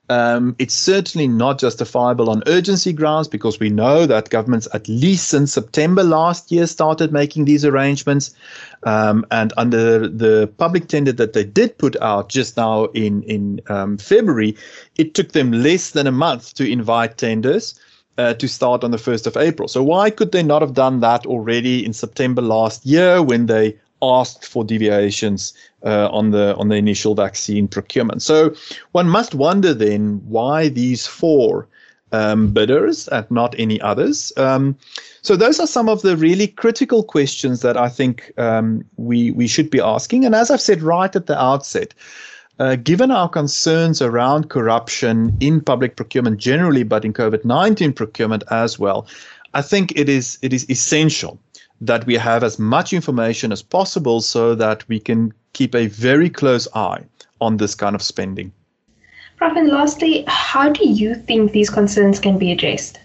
Um, 0.10 0.56
it's 0.60 0.76
certainly 0.76 1.28
not 1.28 1.58
justifiable 1.58 2.30
on 2.30 2.44
urgency 2.46 2.94
grounds 2.94 3.28
because 3.28 3.60
we 3.60 3.70
know 3.70 4.06
that 4.06 4.30
governments, 4.30 4.68
at 4.74 4.88
least 4.88 5.30
since 5.30 5.54
September 5.54 6.04
last 6.04 6.52
year, 6.52 6.68
started 6.68 7.12
making 7.12 7.46
these 7.46 7.66
arrangements. 7.66 8.36
Um, 8.84 9.26
and 9.32 9.52
under 9.58 10.08
the 10.08 10.48
public 10.58 10.90
tender 10.90 11.12
that 11.14 11.34
they 11.34 11.44
did 11.44 11.78
put 11.80 11.96
out 12.02 12.30
just 12.30 12.56
now 12.56 12.86
in 12.94 13.24
in 13.24 13.62
um, 13.68 13.98
February, 13.98 14.56
it 14.98 15.16
took 15.16 15.32
them 15.32 15.52
less 15.52 15.92
than 15.92 16.06
a 16.06 16.12
month 16.12 16.54
to 16.56 16.70
invite 16.70 17.18
tenders. 17.18 17.80
Uh, 18.18 18.34
to 18.34 18.48
start 18.48 18.82
on 18.86 18.92
the 18.92 18.98
1st 18.98 19.28
of 19.28 19.36
April. 19.36 19.68
So, 19.68 19.84
why 19.84 20.10
could 20.10 20.32
they 20.32 20.42
not 20.42 20.62
have 20.62 20.74
done 20.74 21.02
that 21.02 21.26
already 21.26 21.86
in 21.86 21.92
September 21.92 22.42
last 22.42 22.86
year 22.86 23.22
when 23.22 23.48
they 23.48 23.78
asked 24.20 24.46
for 24.46 24.64
deviations 24.64 25.54
uh, 25.84 26.10
on 26.12 26.32
the 26.32 26.56
on 26.56 26.70
the 26.70 26.76
initial 26.76 27.16
vaccine 27.16 27.68
procurement. 27.68 28.22
So 28.22 28.54
one 28.92 29.10
must 29.10 29.36
wonder 29.36 29.74
then 29.74 30.22
why 30.28 30.70
these 30.70 31.08
four 31.08 31.68
um, 32.12 32.54
bidders 32.54 33.08
and 33.10 33.30
not 33.30 33.56
any 33.58 33.80
others. 33.82 34.32
Um, 34.38 34.78
so 35.22 35.36
those 35.36 35.60
are 35.60 35.68
some 35.68 35.90
of 35.90 36.02
the 36.02 36.16
really 36.16 36.48
critical 36.48 37.04
questions 37.04 37.62
that 37.62 37.78
I 37.78 37.90
think 37.90 38.32
um, 38.38 38.86
we 38.98 39.32
we 39.32 39.48
should 39.48 39.70
be 39.70 39.82
asking. 39.82 40.26
And 40.26 40.36
as 40.36 40.52
I've 40.52 40.62
said 40.62 40.82
right 40.82 41.16
at 41.16 41.26
the 41.28 41.40
outset. 41.40 41.94
Uh, 42.58 42.78
given 42.78 43.12
our 43.12 43.28
concerns 43.28 44.02
around 44.02 44.50
corruption 44.50 45.36
in 45.42 45.60
public 45.60 45.98
procurement 45.98 46.38
generally, 46.38 46.84
but 46.84 47.04
in 47.04 47.12
COVID 47.12 47.44
19 47.44 47.92
procurement 47.92 48.46
as 48.50 48.80
well, 48.80 49.06
I 49.54 49.62
think 49.62 49.92
it 49.98 50.08
is 50.08 50.40
it 50.42 50.54
is 50.54 50.66
essential 50.70 51.38
that 51.82 52.06
we 52.06 52.16
have 52.16 52.44
as 52.44 52.58
much 52.58 52.94
information 52.94 53.52
as 53.52 53.62
possible 53.62 54.22
so 54.22 54.56
that 54.56 54.88
we 54.88 55.00
can 55.00 55.34
keep 55.54 55.76
a 55.76 55.88
very 55.88 56.30
close 56.30 56.68
eye 56.76 57.04
on 57.42 57.58
this 57.58 57.76
kind 57.76 57.96
of 57.96 58.02
spending. 58.02 58.52
Prof, 59.38 59.58
and 59.58 59.68
lastly, 59.68 60.24
how 60.28 60.70
do 60.70 60.88
you 60.88 61.16
think 61.16 61.52
these 61.52 61.70
concerns 61.70 62.20
can 62.20 62.38
be 62.38 62.52
addressed? 62.52 63.00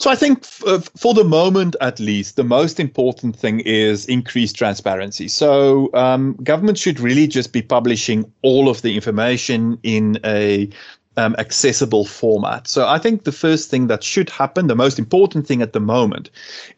So 0.00 0.10
I 0.10 0.14
think 0.14 0.44
f- 0.44 0.62
uh, 0.64 0.78
for 0.96 1.12
the 1.12 1.24
moment, 1.24 1.74
at 1.80 1.98
least, 1.98 2.36
the 2.36 2.44
most 2.44 2.78
important 2.78 3.34
thing 3.34 3.60
is 3.60 4.06
increased 4.06 4.54
transparency. 4.54 5.26
So 5.26 5.90
um, 5.92 6.34
government 6.44 6.78
should 6.78 7.00
really 7.00 7.26
just 7.26 7.52
be 7.52 7.62
publishing 7.62 8.30
all 8.42 8.68
of 8.68 8.82
the 8.82 8.94
information 8.94 9.78
in 9.82 10.20
a 10.24 10.70
um, 11.18 11.34
accessible 11.38 12.04
format. 12.04 12.68
So 12.68 12.86
I 12.86 12.98
think 12.98 13.24
the 13.24 13.32
first 13.32 13.70
thing 13.70 13.88
that 13.88 14.04
should 14.04 14.30
happen, 14.30 14.68
the 14.68 14.76
most 14.76 15.00
important 15.00 15.48
thing 15.48 15.60
at 15.62 15.72
the 15.72 15.80
moment, 15.80 16.30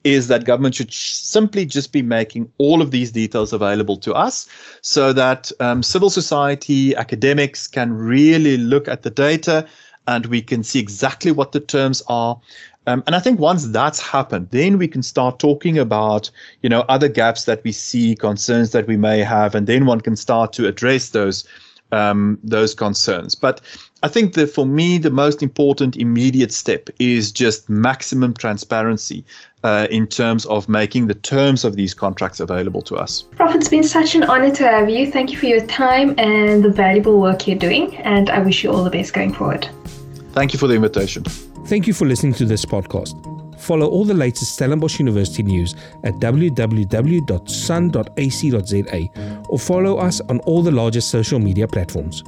is 0.02 0.28
that 0.28 0.46
government 0.46 0.74
should 0.74 0.90
sh- 0.90 1.12
simply 1.12 1.66
just 1.66 1.92
be 1.92 2.00
making 2.00 2.50
all 2.56 2.80
of 2.80 2.90
these 2.90 3.12
details 3.12 3.52
available 3.52 3.98
to 3.98 4.14
us 4.14 4.48
so 4.80 5.12
that 5.12 5.52
um, 5.60 5.82
civil 5.82 6.08
society, 6.08 6.96
academics 6.96 7.66
can 7.66 7.92
really 7.92 8.56
look 8.56 8.88
at 8.88 9.02
the 9.02 9.10
data 9.10 9.66
and 10.06 10.26
we 10.26 10.40
can 10.40 10.62
see 10.62 10.80
exactly 10.80 11.30
what 11.30 11.52
the 11.52 11.60
terms 11.60 12.02
are. 12.08 12.40
Um, 12.86 13.02
and 13.06 13.14
I 13.14 13.20
think 13.20 13.38
once 13.38 13.66
that's 13.66 14.00
happened, 14.00 14.48
then 14.52 14.78
we 14.78 14.88
can 14.88 15.02
start 15.02 15.38
talking 15.38 15.78
about, 15.78 16.30
you 16.62 16.70
know, 16.70 16.80
other 16.88 17.08
gaps 17.08 17.44
that 17.44 17.62
we 17.62 17.72
see, 17.72 18.16
concerns 18.16 18.72
that 18.72 18.86
we 18.86 18.96
may 18.96 19.18
have, 19.18 19.54
and 19.54 19.66
then 19.66 19.84
one 19.84 20.00
can 20.00 20.16
start 20.16 20.54
to 20.54 20.66
address 20.66 21.10
those 21.10 21.44
um, 21.92 22.38
those 22.42 22.74
concerns. 22.74 23.34
But 23.34 23.60
I 24.02 24.08
think 24.08 24.34
that 24.34 24.48
for 24.48 24.66
me, 24.66 24.98
the 24.98 25.10
most 25.10 25.42
important 25.42 25.96
immediate 25.96 26.52
step 26.52 26.88
is 26.98 27.30
just 27.30 27.68
maximum 27.68 28.34
transparency 28.34 29.24
uh, 29.62 29.86
in 29.90 30.06
terms 30.06 30.46
of 30.46 30.68
making 30.68 31.06
the 31.06 31.14
terms 31.14 31.64
of 31.64 31.76
these 31.76 31.92
contracts 31.92 32.40
available 32.40 32.82
to 32.82 32.96
us. 32.96 33.22
Prof, 33.36 33.54
it's 33.54 33.68
been 33.68 33.84
such 33.84 34.14
an 34.14 34.22
honor 34.22 34.50
to 34.54 34.64
have 34.64 34.88
you. 34.88 35.10
Thank 35.10 35.32
you 35.32 35.38
for 35.38 35.46
your 35.46 35.64
time 35.66 36.14
and 36.18 36.64
the 36.64 36.70
valuable 36.70 37.20
work 37.20 37.46
you're 37.46 37.58
doing, 37.58 37.96
and 37.98 38.30
I 38.30 38.38
wish 38.40 38.64
you 38.64 38.70
all 38.70 38.84
the 38.84 38.90
best 38.90 39.12
going 39.12 39.34
forward. 39.34 39.68
Thank 40.32 40.52
you 40.52 40.58
for 40.58 40.66
the 40.66 40.74
invitation. 40.74 41.24
Thank 41.66 41.86
you 41.86 41.92
for 41.92 42.06
listening 42.06 42.34
to 42.34 42.46
this 42.46 42.64
podcast. 42.64 43.29
Follow 43.60 43.86
all 43.86 44.04
the 44.06 44.14
latest 44.14 44.54
Stellenbosch 44.54 44.98
University 44.98 45.42
news 45.42 45.74
at 46.02 46.14
www.sun.ac.za 46.14 46.60
or 49.48 49.58
follow 49.58 49.98
us 49.98 50.20
on 50.22 50.40
all 50.40 50.62
the 50.62 50.70
largest 50.70 51.10
social 51.10 51.38
media 51.38 51.68
platforms. 51.68 52.24